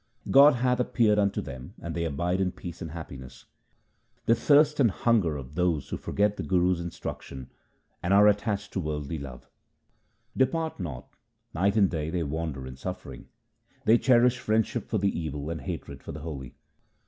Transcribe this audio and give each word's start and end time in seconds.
God 0.31 0.55
hath 0.55 0.79
appeared 0.79 1.19
unto 1.19 1.41
them, 1.41 1.75
and 1.79 1.93
they 1.93 2.05
abide 2.05 2.41
in 2.41 2.51
peace 2.53 2.81
and 2.81 2.89
happiness. 2.89 3.45
The 4.25 4.33
thirst 4.33 4.79
and 4.79 4.89
hunger 4.89 5.37
of 5.37 5.53
those 5.53 5.89
who 5.89 5.95
forget 5.97 6.37
the 6.37 6.41
Guru's 6.41 6.79
instruction 6.81 7.51
and 8.01 8.11
are 8.11 8.27
attached 8.27 8.73
to 8.73 8.79
worldly 8.79 9.19
love, 9.19 9.41
HYMNS 9.43 9.45
OF 9.45 10.37
GURU 10.37 10.49
AMAR 10.57 10.69
DAS 10.71 10.77
225 10.77 10.79
Depart 10.79 10.79
not; 10.79 11.63
night 11.63 11.77
and 11.77 11.89
day 11.91 12.09
they 12.09 12.23
wander 12.23 12.65
in 12.65 12.75
suffering: 12.75 13.27
They 13.85 13.99
cherish 13.99 14.39
friendship 14.39 14.87
for 14.89 14.97
the 14.97 15.19
evil 15.19 15.51
and 15.51 15.61
hatred 15.61 16.01
for 16.01 16.11
the 16.11 16.21
holy. 16.21 16.55